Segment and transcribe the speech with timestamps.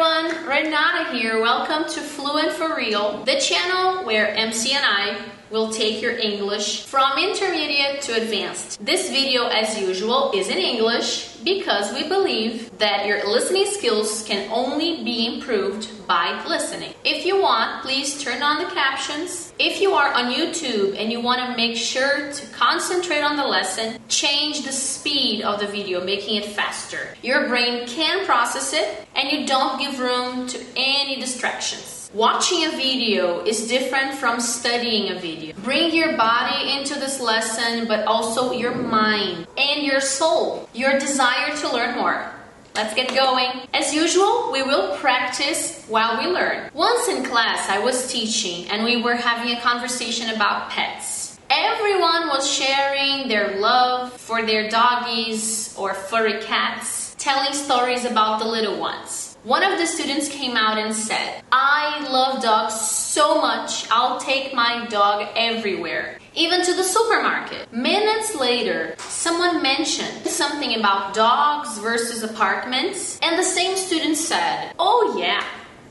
[0.00, 1.42] everyone, Renata here.
[1.42, 5.18] Welcome to Fluent for Real, the channel where MC and I
[5.50, 8.84] will take your English from intermediate to advanced.
[8.84, 14.50] This video, as usual, is in English because we believe that your listening skills can
[14.50, 16.94] only be improved by listening.
[17.04, 19.52] If you want, please turn on the captions.
[19.58, 23.46] If you are on YouTube and you want to make sure to concentrate on the
[23.46, 27.16] lesson, change the speed of the video, making it faster.
[27.22, 31.99] Your brain can process it and you don't give room to any distractions.
[32.12, 35.54] Watching a video is different from studying a video.
[35.62, 41.56] Bring your body into this lesson, but also your mind and your soul, your desire
[41.58, 42.28] to learn more.
[42.74, 43.68] Let's get going.
[43.72, 46.72] As usual, we will practice while we learn.
[46.74, 51.38] Once in class, I was teaching and we were having a conversation about pets.
[51.48, 58.46] Everyone was sharing their love for their doggies or furry cats, telling stories about the
[58.46, 59.29] little ones.
[59.44, 64.52] One of the students came out and said, I love dogs so much, I'll take
[64.52, 67.72] my dog everywhere, even to the supermarket.
[67.72, 75.16] Minutes later, someone mentioned something about dogs versus apartments, and the same student said, Oh,
[75.18, 75.42] yeah,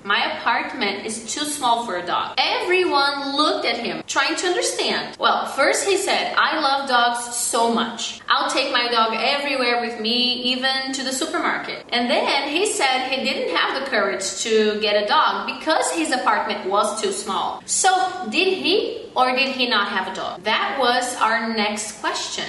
[0.04, 2.36] my apartment is too small for a dog.
[2.38, 5.18] Everyone looked at him, trying to understand.
[5.20, 8.22] Well, first he said, I love dogs so much.
[8.30, 11.86] I'll take my dog everywhere with me, even to the supermarket.
[11.90, 16.12] And then he said he didn't have the courage to get a dog because his
[16.12, 17.62] apartment was too small.
[17.66, 17.90] So,
[18.30, 20.44] did he or did he not have a dog?
[20.44, 22.46] That was our next question.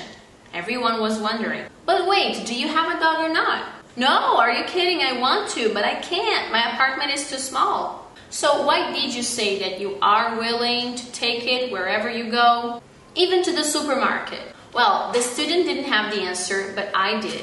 [0.52, 1.64] Everyone was wondering.
[1.86, 3.79] But wait, do you have a dog or not?
[3.96, 5.02] No, are you kidding?
[5.02, 6.52] I want to, but I can't.
[6.52, 8.10] My apartment is too small.
[8.30, 12.80] So, why did you say that you are willing to take it wherever you go,
[13.16, 14.54] even to the supermarket?
[14.72, 17.42] Well, the student didn't have the answer, but I did.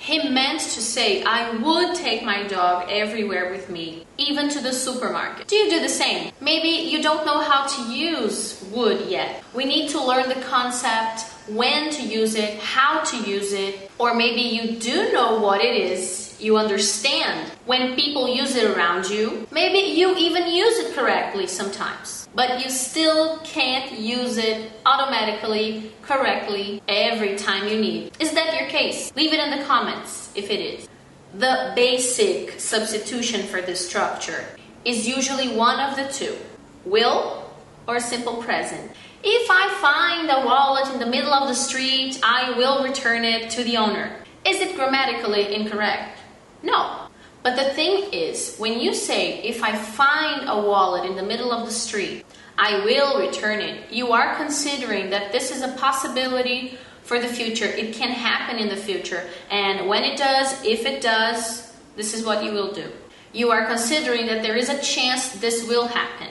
[0.00, 4.72] He meant to say, I would take my dog everywhere with me, even to the
[4.72, 5.46] supermarket.
[5.46, 6.32] Do you do the same?
[6.40, 9.44] Maybe you don't know how to use would yet.
[9.54, 14.14] We need to learn the concept when to use it, how to use it, or
[14.14, 19.46] maybe you do know what it is, you understand when people use it around you.
[19.52, 26.82] Maybe you even use it correctly sometimes, but you still can't use it automatically, correctly,
[26.88, 28.12] every time you need.
[28.20, 29.12] Is that your case?
[29.16, 30.88] Leave it in the comments if it is.
[31.34, 34.44] The basic substitution for this structure
[34.84, 36.36] is usually one of the two
[36.84, 37.50] will
[37.86, 38.90] or simple present.
[39.22, 43.50] If I find a wallet in the middle of the street, I will return it
[43.50, 44.16] to the owner.
[44.46, 46.18] Is it grammatically incorrect?
[46.62, 47.09] No.
[47.42, 51.52] But the thing is, when you say, if I find a wallet in the middle
[51.52, 52.24] of the street,
[52.58, 57.64] I will return it, you are considering that this is a possibility for the future.
[57.64, 59.24] It can happen in the future.
[59.50, 62.90] And when it does, if it does, this is what you will do.
[63.32, 66.28] You are considering that there is a chance this will happen.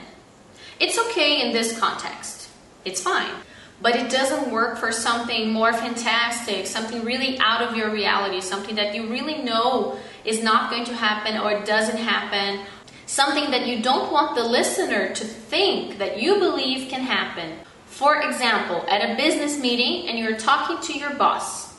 [0.80, 2.40] It's okay in this context
[2.86, 3.32] it's fine.
[3.82, 8.76] But it doesn't work for something more fantastic, something really out of your reality, something
[8.76, 12.66] that you really know is not going to happen or doesn't happen,
[13.06, 17.58] something that you don't want the listener to think that you believe can happen.
[17.86, 21.70] For example, at a business meeting and you're talking to your boss.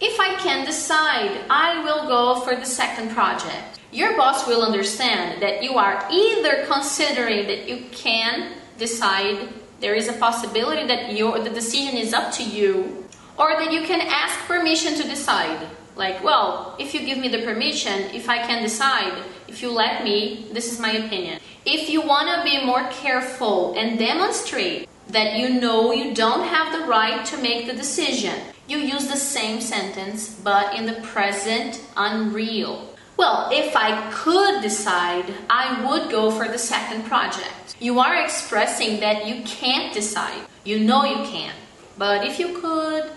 [0.00, 3.80] If I can decide, I will go for the second project.
[3.92, 9.48] Your boss will understand that you are either considering that you can decide
[9.80, 13.06] there is a possibility that your the decision is up to you
[13.38, 15.66] or that you can ask permission to decide
[15.96, 19.12] like well if you give me the permission if i can decide
[19.48, 23.74] if you let me this is my opinion if you want to be more careful
[23.76, 28.34] and demonstrate that you know you don't have the right to make the decision
[28.66, 35.32] you use the same sentence but in the present unreal well, if I could decide,
[35.48, 37.76] I would go for the second project.
[37.78, 40.40] You are expressing that you can't decide.
[40.64, 41.56] You know you can't.
[41.96, 43.12] But if you could,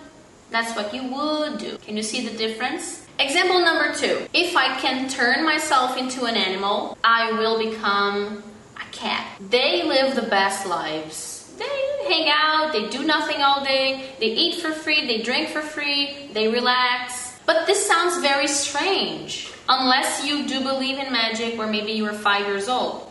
[0.50, 1.78] that's what you would do.
[1.80, 3.06] Can you see the difference?
[3.20, 4.28] Example number two.
[4.34, 8.44] If I can turn myself into an animal, I will become
[8.76, 9.40] a cat.
[9.50, 11.52] They live the best lives.
[11.58, 15.62] They hang out, they do nothing all day, they eat for free, they drink for
[15.62, 17.36] free, they relax.
[17.48, 22.14] But this sounds very strange unless you do believe in magic or maybe you are
[22.14, 23.10] five years old.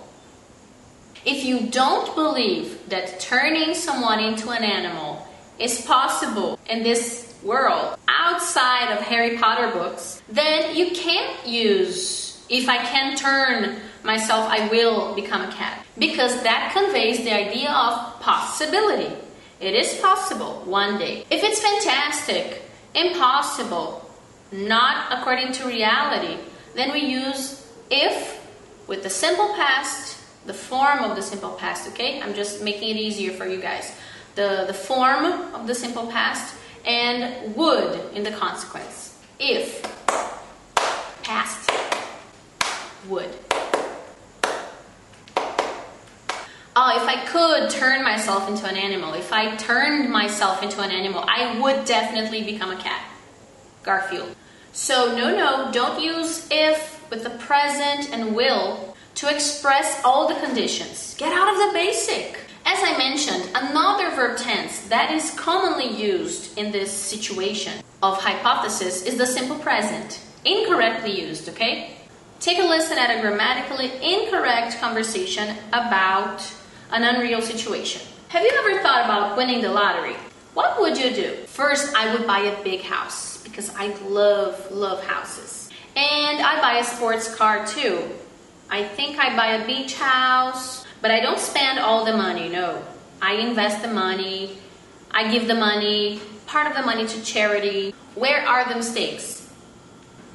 [1.25, 5.27] If you don't believe that turning someone into an animal
[5.59, 12.69] is possible in this world outside of Harry Potter books, then you can't use if
[12.69, 15.85] I can turn myself, I will become a cat.
[15.99, 19.13] Because that conveys the idea of possibility.
[19.61, 21.25] It is possible one day.
[21.31, 22.63] If it's fantastic,
[22.95, 24.09] impossible,
[24.53, 26.37] not according to reality,
[26.75, 28.45] then we use if
[28.87, 32.21] with the simple past, the form of the simple past, okay?
[32.23, 33.93] I'm just making it easier for you guys.
[34.37, 36.55] The, the form of the simple past
[36.87, 39.19] and would in the consequence.
[39.39, 39.83] If,
[41.23, 41.71] past,
[43.09, 43.29] would.
[46.79, 50.91] Oh, if I could turn myself into an animal, if I turned myself into an
[50.91, 53.03] animal, I would definitely become a cat.
[53.83, 54.37] Garfield.
[54.73, 60.35] So, no, no, don't use if with the present and will to express all the
[60.35, 61.15] conditions.
[61.17, 62.46] Get out of the basic.
[62.69, 69.05] As I mentioned, another verb tense that is commonly used in this situation of hypothesis
[69.05, 70.21] is the simple present.
[70.45, 71.97] Incorrectly used, okay?
[72.41, 76.43] Take a listen at a grammatically incorrect conversation about
[76.91, 78.03] an unreal situation.
[78.31, 80.17] Have you ever thought about winning the lottery?
[80.55, 81.37] What would you do?
[81.47, 85.71] First, I would buy a big house because I love, love houses.
[85.95, 88.11] And I buy a sports car too.
[88.69, 92.83] I think I buy a beach house, but I don't spend all the money, no.
[93.21, 94.59] I invest the money,
[95.11, 97.95] I give the money, part of the money to charity.
[98.15, 99.49] Where are the mistakes?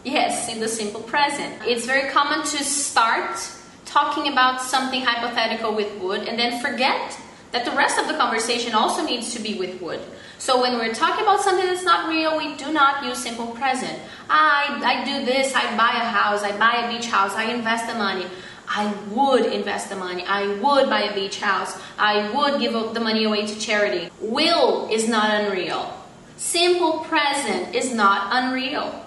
[0.03, 1.61] Yes, in the simple present.
[1.65, 3.39] It's very common to start
[3.85, 7.17] talking about something hypothetical with would and then forget
[7.51, 9.99] that the rest of the conversation also needs to be with would.
[10.37, 13.99] So when we're talking about something that's not real, we do not use simple present.
[14.29, 17.87] I, I do this, I buy a house, I buy a beach house, I invest
[17.87, 18.25] the money.
[18.73, 20.23] I would invest the money.
[20.23, 21.77] I would buy a beach house.
[21.99, 24.09] I would give up the money away to charity.
[24.21, 25.93] Will is not unreal.
[26.37, 29.05] Simple present is not unreal.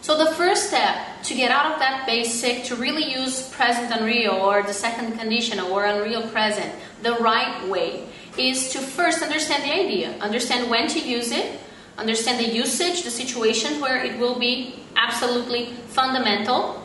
[0.00, 4.32] So the first step to get out of that basic, to really use present unreal
[4.32, 9.72] or the second conditional or unreal present the right way is to first understand the
[9.72, 11.60] idea, understand when to use it,
[11.98, 16.81] understand the usage, the situation where it will be absolutely fundamental,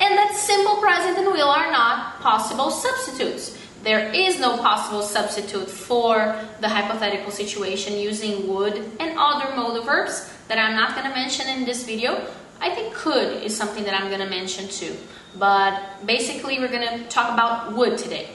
[0.00, 3.56] and that simple present and will are not possible substitutes.
[3.82, 10.32] There is no possible substitute for the hypothetical situation using would and other modal verbs
[10.48, 12.26] that I'm not going to mention in this video,
[12.60, 14.96] I think could is something that I'm going to mention too.
[15.38, 18.28] But basically, we're going to talk about would today.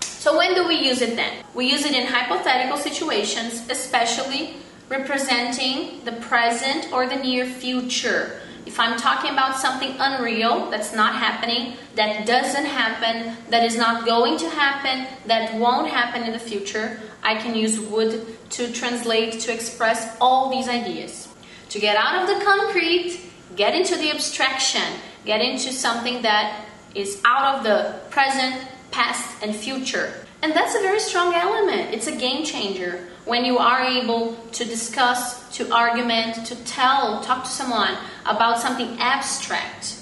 [0.00, 1.44] So, when do we use it then?
[1.54, 4.56] We use it in hypothetical situations, especially
[4.90, 8.40] representing the present or the near future.
[8.70, 14.06] If I'm talking about something unreal that's not happening, that doesn't happen, that is not
[14.06, 19.40] going to happen, that won't happen in the future, I can use would to translate,
[19.40, 21.26] to express all these ideas.
[21.70, 23.18] To get out of the concrete
[23.56, 24.86] get into the abstraction,
[25.24, 26.64] get into something that
[26.94, 28.54] is out of the present,
[28.92, 30.14] past, and future.
[30.42, 31.92] And that's a very strong element.
[31.92, 37.44] It's a game changer when you are able to discuss, to argument, to tell, talk
[37.44, 37.96] to someone
[38.26, 39.98] about something abstract.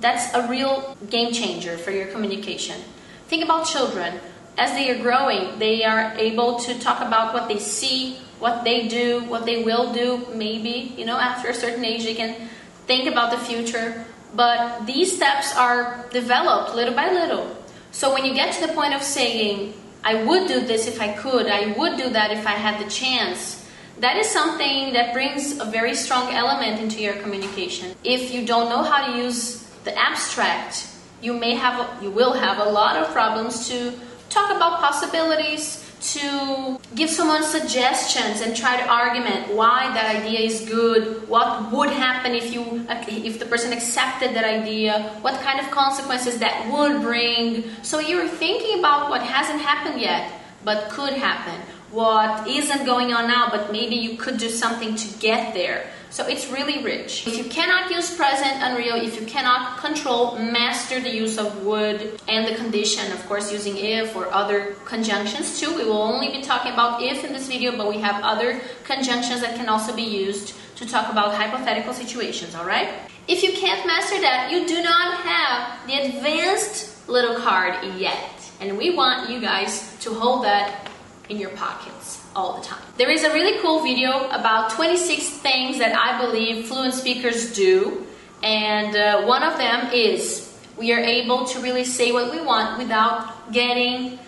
[0.00, 2.80] That's a real game changer for your communication.
[3.26, 4.20] Think about children.
[4.56, 8.88] As they are growing, they are able to talk about what they see, what they
[8.88, 10.94] do, what they will do, maybe.
[10.96, 12.48] You know, after a certain age, they can
[12.86, 14.04] think about the future,
[14.34, 17.56] but these steps are developed little by little.
[17.90, 19.74] So when you get to the point of saying,
[20.04, 22.90] I would do this if I could, I would do that if I had the
[22.90, 23.66] chance,
[24.00, 27.94] that is something that brings a very strong element into your communication.
[28.04, 30.88] If you don't know how to use the abstract,
[31.20, 33.92] you may have a, you will have a lot of problems to
[34.28, 40.68] talk about possibilities, to give someone suggestions and try to argument why that idea is
[40.68, 45.70] good, what would happen if you if the person accepted that idea, what kind of
[45.70, 47.64] consequences that would bring.
[47.82, 50.32] So you're thinking about what hasn't happened yet
[50.64, 55.18] but could happen, what isn't going on now but maybe you could do something to
[55.18, 55.90] get there.
[56.10, 57.26] So it's really rich.
[57.26, 62.20] If you cannot use present unreal, if you cannot control, master the use of would
[62.28, 65.74] and the condition, of course, using if or other conjunctions too.
[65.76, 69.42] We will only be talking about if in this video, but we have other conjunctions
[69.42, 72.88] that can also be used to talk about hypothetical situations, all right?
[73.26, 78.50] If you can't master that, you do not have the advanced little card yet.
[78.60, 80.88] And we want you guys to hold that
[81.28, 82.82] in your pockets all the time.
[82.96, 88.06] There is a really cool video about 26 things that I believe fluent speakers do,
[88.44, 92.78] and uh, one of them is we are able to really say what we want
[92.78, 94.20] without getting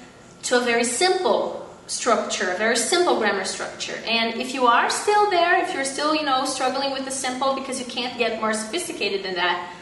[0.43, 3.97] to a very simple structure, a very simple grammar structure.
[4.05, 7.55] And if you are still there, if you're still, you know, struggling with the simple
[7.55, 9.73] because you can't get more sophisticated than that,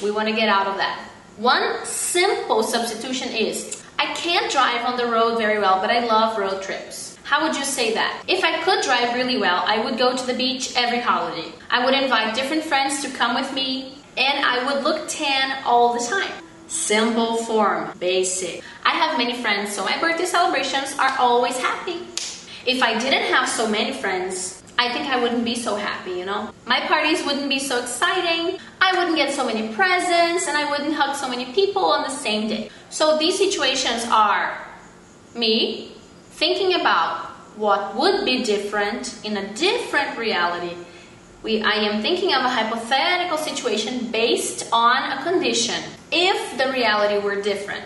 [0.00, 1.00] we want to get out of that.
[1.36, 6.38] One simple substitution is I can't drive on the road very well, but I love
[6.38, 7.11] road trips.
[7.32, 8.22] How would you say that?
[8.28, 11.50] If I could drive really well, I would go to the beach every holiday.
[11.70, 15.94] I would invite different friends to come with me, and I would look tan all
[15.94, 16.30] the time.
[16.66, 18.62] Simple form, basic.
[18.84, 22.06] I have many friends, so my birthday celebrations are always happy.
[22.66, 26.26] If I didn't have so many friends, I think I wouldn't be so happy, you
[26.26, 26.50] know?
[26.66, 30.92] My parties wouldn't be so exciting, I wouldn't get so many presents, and I wouldn't
[30.92, 32.68] hug so many people on the same day.
[32.90, 34.58] So these situations are
[35.34, 35.91] me
[36.42, 37.18] thinking about
[37.54, 40.74] what would be different in a different reality.
[41.44, 45.80] We, I am thinking of a hypothetical situation based on a condition.
[46.10, 47.84] If the reality were different,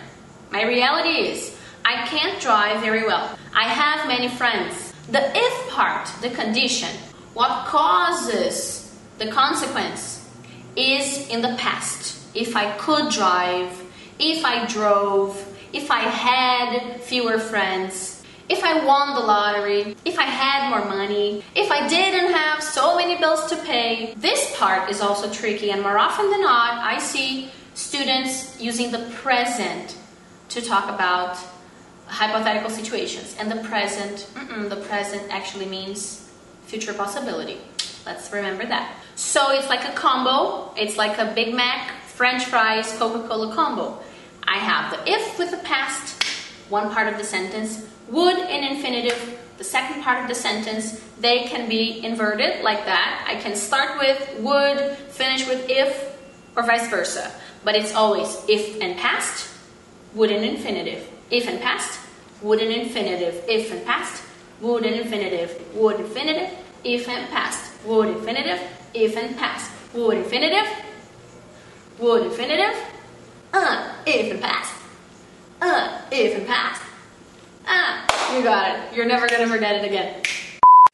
[0.51, 3.37] my reality is I can't drive very well.
[3.53, 4.91] I have many friends.
[5.11, 6.89] The if part, the condition,
[7.35, 10.27] what causes the consequence
[10.75, 12.35] is in the past.
[12.35, 13.69] If I could drive,
[14.17, 15.37] if I drove,
[15.73, 18.16] if I had fewer friends,
[18.49, 22.95] if I won the lottery, if I had more money, if I didn't have so
[22.95, 24.13] many bills to pay.
[24.17, 29.09] This part is also tricky, and more often than not, I see students using the
[29.15, 29.97] present
[30.49, 31.37] to talk about
[32.07, 33.35] hypothetical situations.
[33.37, 34.27] And the present,
[34.69, 36.29] the present actually means
[36.65, 37.57] future possibility.
[38.05, 38.95] Let's remember that.
[39.15, 43.99] So it's like a combo, it's like a Big Mac, French fries, Coca Cola combo.
[44.47, 46.23] I have the if with the past,
[46.69, 51.43] one part of the sentence, would in infinitive, the second part of the sentence, they
[51.43, 53.25] can be inverted like that.
[53.27, 56.15] I can start with would, finish with if,
[56.55, 57.31] or vice versa.
[57.63, 59.49] But it's always if and past,
[60.13, 61.09] would in infinitive.
[61.29, 61.99] If and past,
[62.41, 63.43] would in infinitive.
[63.47, 64.23] If and past,
[64.61, 65.75] would in infinitive.
[65.75, 67.73] Would infinitive, if and past.
[67.85, 68.61] Would infinitive,
[68.93, 69.71] if and past.
[69.93, 70.67] Would infinitive,
[71.99, 72.75] would infinitive,
[73.53, 74.76] uh, if and past.
[75.61, 76.81] Uh, if and past.
[77.65, 78.95] Ah, you got it.
[78.95, 80.21] You're never gonna forget it again.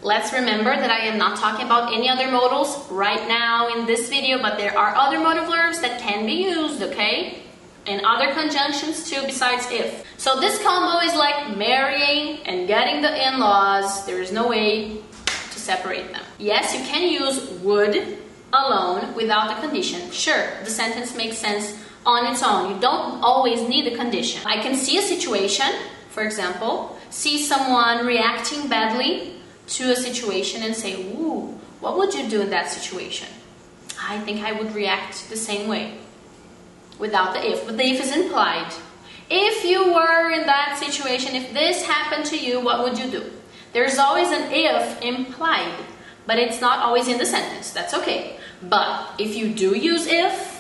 [0.02, 4.10] Let's remember that I am not talking about any other modals right now in this
[4.10, 7.44] video, but there are other modal verbs that can be used, okay?
[7.88, 10.06] And other conjunctions too besides if.
[10.18, 14.06] So this combo is like marrying and getting the in-laws.
[14.06, 16.24] There is no way to separate them.
[16.40, 18.18] Yes, you can use would
[18.54, 20.10] alone without the condition.
[20.12, 22.76] Sure, the sentence makes sense on its own.
[22.76, 24.42] You don't always need a condition.
[24.46, 25.72] I can see a situation
[26.14, 29.34] for example, see someone reacting badly
[29.66, 33.28] to a situation and say, Ooh, what would you do in that situation?
[34.00, 35.98] I think I would react the same way
[37.00, 38.72] without the if, but the if is implied.
[39.28, 43.32] If you were in that situation, if this happened to you, what would you do?
[43.74, 45.80] There's always an if implied,
[46.28, 47.72] but it's not always in the sentence.
[47.72, 48.38] That's okay.
[48.62, 50.53] But if you do use if,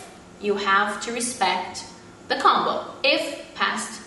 [0.43, 1.85] you have to respect
[2.27, 2.85] the combo.
[3.03, 4.01] If, past,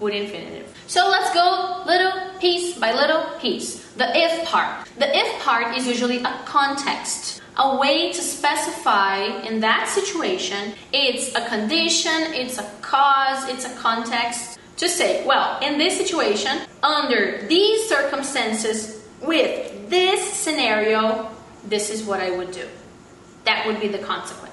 [0.00, 0.74] would infinitive.
[0.86, 3.86] So let's go little piece by little piece.
[3.92, 4.86] The if part.
[4.98, 11.34] The if part is usually a context, a way to specify in that situation it's
[11.34, 17.46] a condition, it's a cause, it's a context to say, well, in this situation, under
[17.48, 21.30] these circumstances, with this scenario,
[21.64, 22.68] this is what I would do.
[23.44, 24.45] That would be the consequence.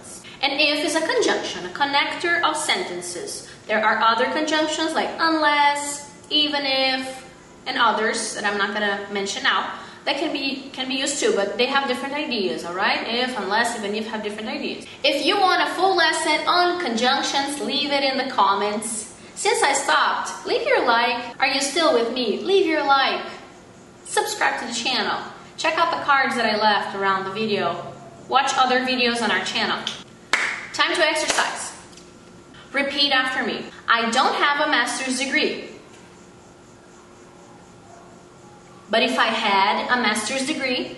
[0.43, 3.49] And if is a conjunction, a connector of sentences.
[3.65, 7.25] There are other conjunctions like unless, even if,
[7.65, 11.31] and others that I'm not gonna mention now that can be can be used too,
[11.33, 13.07] but they have different ideas, all right?
[13.07, 14.85] If, unless, even if have different ideas.
[15.03, 19.15] If you want a full lesson on conjunctions, leave it in the comments.
[19.35, 21.39] Since I stopped, leave your like.
[21.39, 22.41] Are you still with me?
[22.41, 23.25] Leave your like.
[24.03, 25.23] Subscribe to the channel.
[25.57, 27.93] Check out the cards that I left around the video.
[28.27, 29.79] Watch other videos on our channel.
[30.73, 31.71] Time to exercise.
[32.71, 33.65] Repeat after me.
[33.87, 35.69] I don't have a master's degree.
[38.89, 40.97] But if I had a master's degree,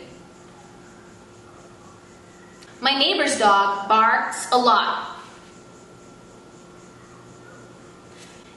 [2.80, 5.18] my neighbor's dog barks a lot.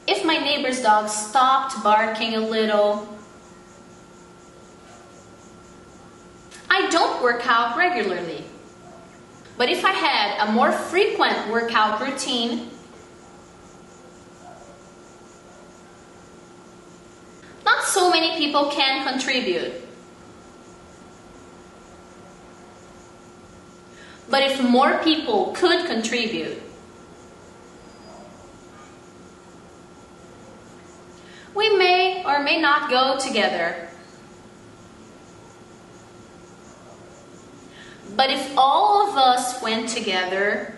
[0.07, 3.09] If my neighbor's dog stopped barking a little,
[6.71, 8.45] I don't work out regularly.
[9.59, 12.71] But if I had a more frequent workout routine,
[17.65, 19.73] not so many people can contribute.
[24.31, 26.63] But if more people could contribute,
[31.57, 33.88] we may or may not go together.
[38.19, 40.75] But if all of us went together,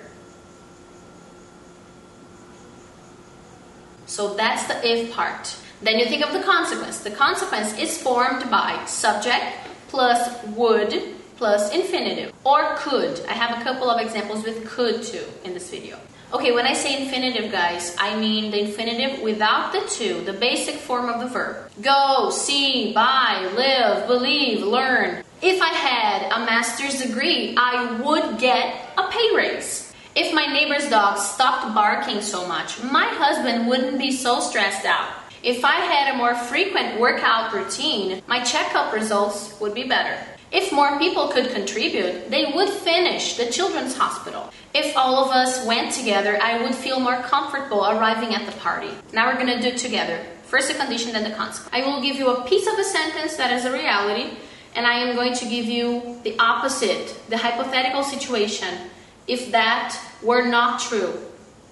[4.04, 5.56] so that's the if part.
[5.80, 7.00] Then you think of the consequence.
[7.00, 9.56] The consequence is formed by subject
[9.88, 10.92] plus would
[11.36, 13.24] plus infinitive or could.
[13.26, 15.96] I have a couple of examples with could too in this video.
[16.34, 20.74] Okay, when I say infinitive, guys, I mean the infinitive without the to, the basic
[20.74, 21.72] form of the verb.
[21.80, 25.24] Go, see, buy, live, believe, learn.
[25.42, 29.90] If I had a master's degree, I would get a pay raise.
[30.14, 35.08] If my neighbor's dog stopped barking so much, my husband wouldn't be so stressed out.
[35.42, 40.14] If I had a more frequent workout routine, my checkup results would be better.
[40.52, 44.52] If more people could contribute, they would finish the children's hospital.
[44.74, 48.90] If all of us went together, I would feel more comfortable arriving at the party.
[49.14, 50.20] Now we're gonna do it together.
[50.42, 51.70] First the condition, then the consequence.
[51.72, 54.36] I will give you a piece of a sentence that is a reality,
[54.74, 58.90] and I am going to give you the opposite, the hypothetical situation,
[59.26, 61.18] if that were not true,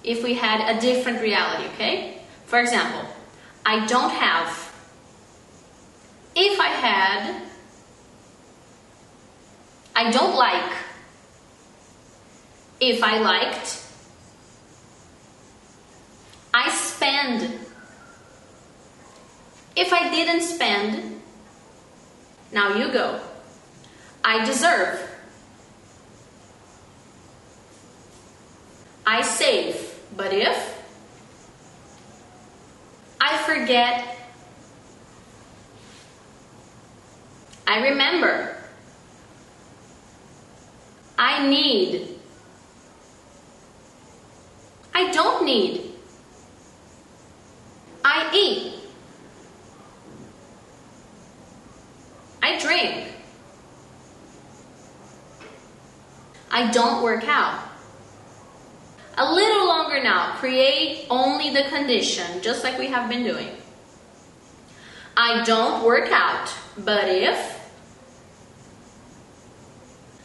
[0.03, 2.21] if we had a different reality, okay?
[2.45, 3.07] For example,
[3.65, 4.73] I don't have.
[6.35, 7.41] If I had,
[9.95, 10.71] I don't like.
[12.79, 13.83] If I liked,
[16.53, 17.59] I spend.
[19.75, 21.18] If I didn't spend,
[22.51, 23.19] now you go.
[24.23, 24.99] I deserve.
[29.05, 29.99] I save.
[30.15, 30.83] But if
[33.21, 34.17] I forget,
[37.67, 38.55] I remember.
[41.17, 42.19] I need.
[44.93, 45.91] I don't need.
[48.03, 48.78] I eat.
[52.49, 53.05] I drink.
[56.49, 57.63] I don't work out.
[59.17, 60.33] A little longer now.
[60.37, 63.49] Create only the condition, just like we have been doing.
[65.15, 67.37] I don't work out, but if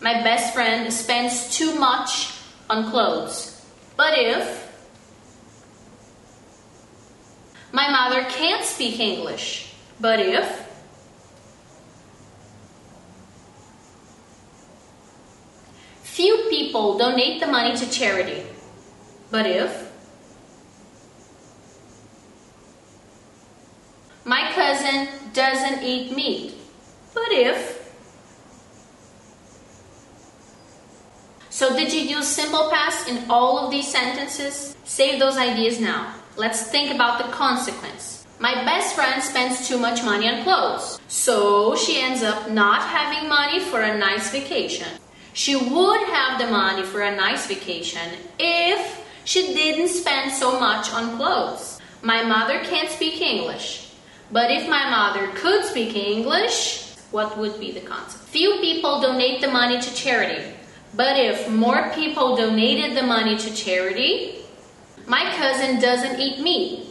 [0.00, 2.32] my best friend spends too much
[2.70, 3.66] on clothes.
[3.96, 4.72] But if
[7.70, 10.63] my mother can't speak English, but if
[16.14, 18.40] few people donate the money to charity,
[19.32, 19.90] but if
[24.24, 26.54] my cousin doesn't eat meat,
[27.14, 27.82] but if
[31.50, 34.76] So did you use simple past in all of these sentences?
[34.84, 36.12] Save those ideas now.
[36.36, 38.26] Let's think about the consequence.
[38.40, 43.28] My best friend spends too much money on clothes, so she ends up not having
[43.28, 44.88] money for a nice vacation.
[45.34, 50.92] She would have the money for a nice vacation if she didn't spend so much
[50.92, 51.80] on clothes.
[52.02, 53.90] My mother can't speak English,
[54.30, 58.30] but if my mother could speak English, what would be the consequence?
[58.30, 60.54] Few people donate the money to charity.
[60.94, 64.36] But if more people donated the money to charity,
[65.08, 66.86] my cousin doesn't eat meat.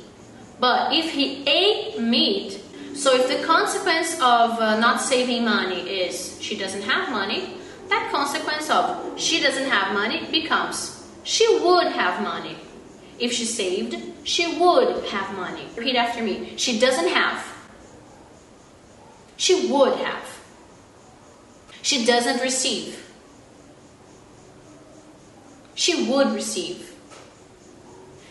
[0.59, 2.59] But if he ate meat,
[2.93, 7.52] so if the consequence of uh, not saving money is she doesn't have money,
[7.89, 12.57] that consequence of she doesn't have money becomes she would have money.
[13.19, 15.67] If she saved, she would have money.
[15.77, 16.53] Repeat after me.
[16.57, 17.45] She doesn't have.
[19.37, 20.39] She would have.
[21.81, 23.03] She doesn't receive
[25.75, 26.93] she would receive.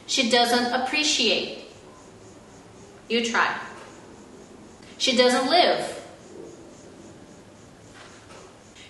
[0.07, 1.65] She doesn't appreciate.
[3.09, 3.59] You try.
[4.99, 6.02] She doesn't live.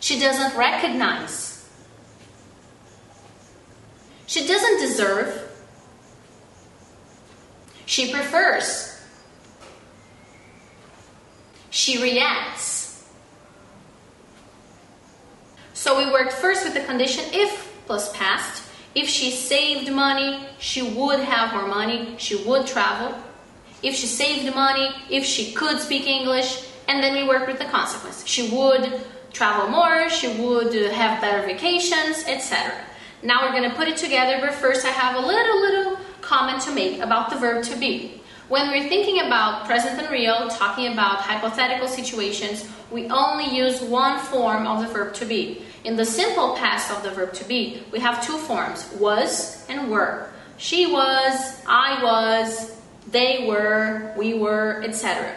[0.03, 1.65] She doesn't recognize.
[4.27, 5.49] She doesn't deserve.
[7.87, 9.01] She prefers.
[11.71, 13.09] She reacts.
[15.73, 18.65] So we worked first with the condition if plus past.
[18.97, 23.17] If she saved money, she would have more money, she would travel.
[23.85, 27.67] If she saved money, if she could speak English, and then we worked with the
[27.67, 28.27] consequence.
[28.27, 29.01] She would
[29.33, 32.73] travel more, she would have better vacations, etc.
[33.23, 36.61] Now we're going to put it together, but first I have a little, little comment
[36.63, 38.21] to make about the verb to be.
[38.49, 44.67] When we're thinking about present unreal, talking about hypothetical situations, we only use one form
[44.67, 45.63] of the verb to be.
[45.85, 49.91] In the simple past of the verb to be, we have two forms, was and
[49.91, 50.29] were.
[50.59, 52.79] She was, I was,
[53.11, 55.35] they were, we were, etc.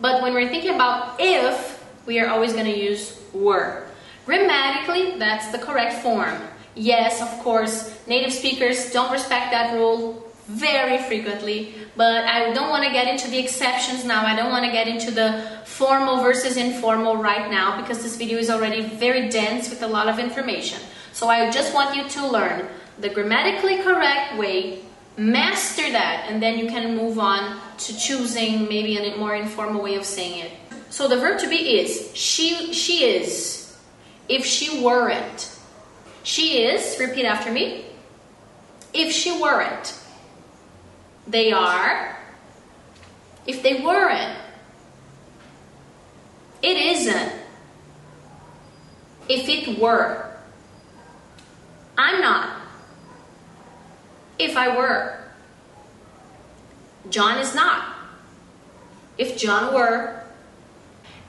[0.00, 3.86] But when we're thinking about if, we are always going to use were.
[4.26, 6.40] Grammatically, that's the correct form.
[6.74, 12.84] Yes, of course, native speakers don't respect that rule very frequently, but I don't want
[12.84, 14.24] to get into the exceptions now.
[14.26, 18.38] I don't want to get into the formal versus informal right now because this video
[18.38, 20.80] is already very dense with a lot of information.
[21.12, 22.68] So I just want you to learn
[22.98, 24.80] the grammatically correct way,
[25.16, 29.96] master that, and then you can move on to choosing maybe a more informal way
[29.96, 30.52] of saying it.
[30.92, 33.78] So the verb to be is she she is.
[34.28, 35.58] If she weren't.
[36.22, 37.86] She is, repeat after me.
[38.92, 39.98] If she weren't.
[41.26, 42.18] They are.
[43.46, 44.36] If they weren't.
[46.60, 47.32] It isn't.
[49.30, 50.30] If it were.
[51.96, 52.60] I'm not.
[54.38, 55.24] If I were.
[57.08, 57.96] John is not.
[59.16, 60.21] If John were.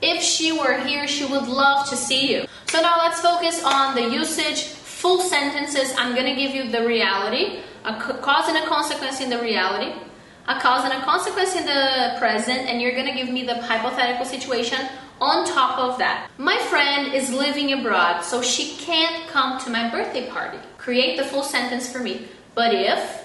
[0.06, 2.44] If she were here, she would love to see you.
[2.66, 5.94] So now let's focus on the usage, full sentences.
[5.96, 9.98] I'm going to give you the reality, a cause and a consequence in the reality,
[10.46, 13.62] a cause and a consequence in the present, and you're going to give me the
[13.62, 14.78] hypothetical situation
[15.22, 16.28] on top of that.
[16.36, 20.58] My friend is living abroad, so she can't come to my birthday party.
[20.76, 22.28] Create the full sentence for me.
[22.54, 23.23] But if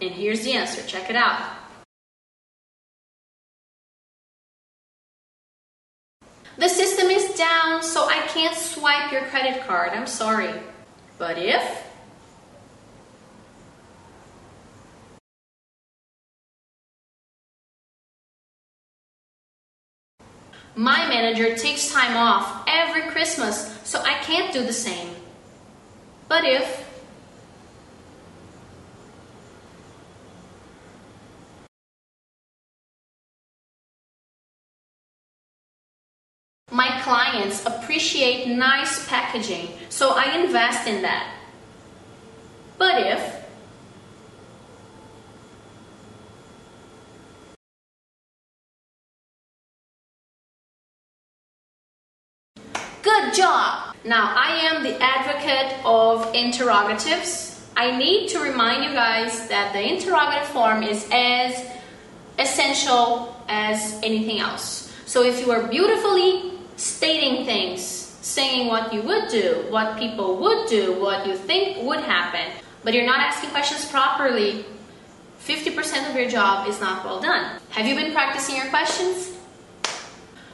[0.00, 0.82] And here's the answer.
[0.86, 1.40] Check it out.
[6.58, 9.92] The system is down, so I can't swipe your credit card.
[9.92, 10.54] I'm sorry.
[11.18, 11.84] But if
[20.78, 25.08] My manager takes time off every Christmas, so I can't do the same.
[26.28, 26.86] But if
[36.70, 41.32] My clients appreciate nice packaging, so I invest in that.
[42.78, 43.22] But if
[53.04, 53.94] Good job!
[54.04, 57.64] Now, I am the advocate of interrogatives.
[57.76, 61.64] I need to remind you guys that the interrogative form is as
[62.36, 64.92] essential as anything else.
[65.06, 70.68] So if you are beautifully stating things, saying what you would do, what people would
[70.68, 72.52] do, what you think would happen,
[72.84, 74.64] but you're not asking questions properly,
[75.40, 77.60] 50% of your job is not well done.
[77.70, 79.32] Have you been practicing your questions?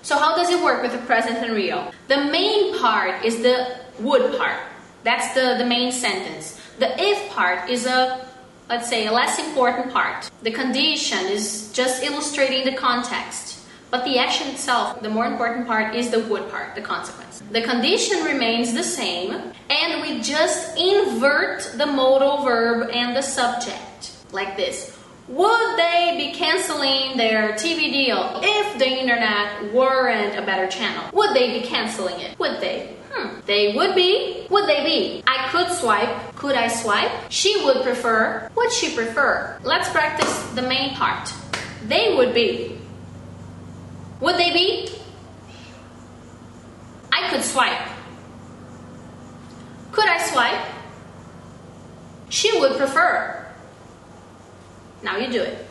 [0.02, 1.92] So how does it work with the present unreal?
[2.08, 4.60] The main part is the would part.
[5.04, 6.60] That's the, the main sentence.
[6.78, 8.26] The if part is a,
[8.68, 10.30] let's say, a less important part.
[10.42, 13.51] The condition is just illustrating the context.
[13.92, 17.42] But the action itself, the more important part is the would part, the consequence.
[17.50, 19.32] The condition remains the same,
[19.68, 24.98] and we just invert the modal verb and the subject, like this.
[25.28, 31.04] Would they be canceling their TV deal if the internet weren't a better channel?
[31.12, 32.38] Would they be canceling it?
[32.38, 32.96] Would they?
[33.12, 33.40] Hmm.
[33.44, 34.46] They would be.
[34.48, 35.22] Would they be?
[35.26, 36.34] I could swipe.
[36.34, 37.12] Could I swipe?
[37.28, 38.50] She would prefer.
[38.56, 39.60] Would she prefer?
[39.62, 41.30] Let's practice the main part.
[41.86, 42.78] They would be.
[44.22, 44.88] Would they be?
[47.12, 47.88] I could swipe.
[49.90, 50.64] Could I swipe?
[52.28, 53.44] She would prefer.
[55.02, 55.66] Now you do it.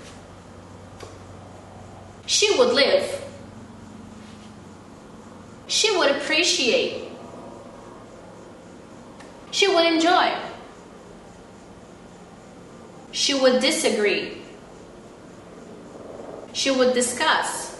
[2.26, 3.24] She would live.
[5.68, 7.08] She would appreciate.
[9.52, 10.36] She would enjoy.
[13.14, 14.42] She would disagree.
[16.52, 17.71] She would discuss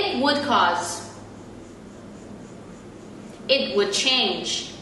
[0.00, 1.08] it would cause.
[3.48, 4.72] It would change.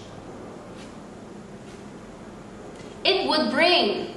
[3.05, 4.15] It would bring.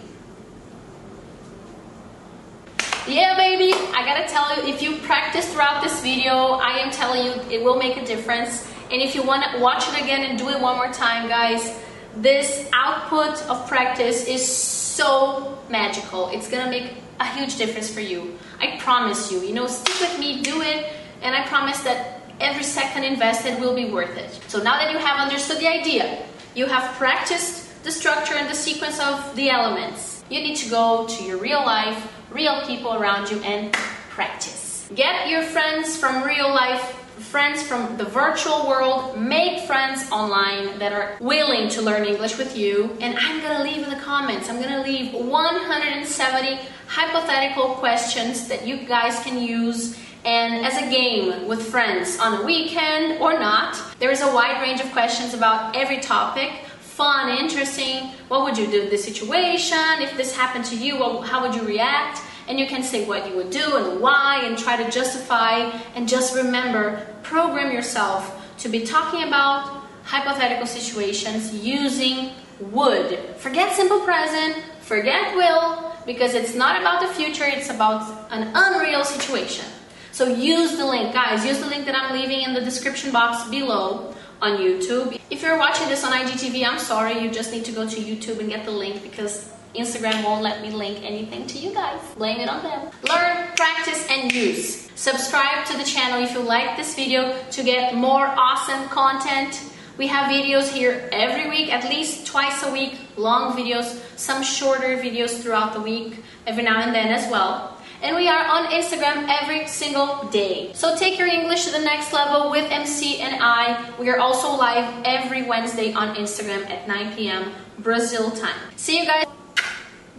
[3.08, 7.26] Yeah, baby, I gotta tell you, if you practice throughout this video, I am telling
[7.26, 8.68] you, it will make a difference.
[8.92, 11.78] And if you wanna watch it again and do it one more time, guys,
[12.18, 16.30] this output of practice is so magical.
[16.30, 18.38] It's gonna make a huge difference for you.
[18.62, 19.42] I promise you.
[19.42, 20.94] You know, stick with me, do it,
[21.24, 24.40] and I promise that every second invested will be worth it.
[24.48, 26.24] So now that you have understood the idea,
[26.56, 31.08] you have practiced the structure and the sequence of the elements, you need to go
[31.08, 33.74] to your real life, real people around you, and
[34.10, 34.88] practice.
[34.94, 40.92] Get your friends from real life friends from the virtual world, make friends online that
[40.92, 42.96] are willing to learn English with you.
[43.00, 48.86] And I'm gonna leave in the comments, I'm gonna leave 170 hypothetical questions that you
[48.86, 53.78] guys can use and as a game with friends on a weekend or not.
[54.00, 56.52] There is a wide range of questions about every topic.
[56.80, 58.12] Fun, interesting.
[58.28, 59.78] What would you do in this situation?
[60.00, 62.22] If this happened to you, how would you react?
[62.52, 66.06] And you can say what you would do and why and try to justify and
[66.06, 73.18] just remember, program yourself to be talking about hypothetical situations using would.
[73.38, 79.06] Forget simple present, forget will, because it's not about the future, it's about an unreal
[79.06, 79.66] situation.
[80.12, 83.50] So use the link, guys, use the link that I'm leaving in the description box
[83.50, 85.18] below on YouTube.
[85.30, 88.40] If you're watching this on IGTV, I'm sorry, you just need to go to YouTube
[88.40, 92.02] and get the link because Instagram won't let me link anything to you guys.
[92.16, 92.90] Blame it on them.
[93.08, 94.90] Learn, practice, and use.
[94.96, 99.64] Subscribe to the channel if you like this video to get more awesome content.
[99.98, 104.98] We have videos here every week, at least twice a week, long videos, some shorter
[104.98, 109.28] videos throughout the week, every now and then as well and we are on Instagram
[109.30, 110.72] every single day.
[110.74, 113.94] So take your English to the next level with MC and I.
[114.00, 117.52] We are also live every Wednesday on Instagram at 9 p.m.
[117.80, 118.56] Brazil time.
[118.76, 119.26] See you guys.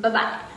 [0.00, 0.51] 拜拜。